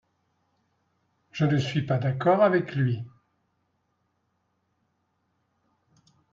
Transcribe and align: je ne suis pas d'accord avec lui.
je 1.31 1.45
ne 1.45 1.59
suis 1.59 1.83
pas 1.85 1.99
d'accord 1.99 2.41
avec 2.41 2.73
lui. 2.73 3.03